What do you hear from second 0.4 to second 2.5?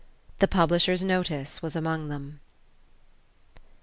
publisher's notice was among them.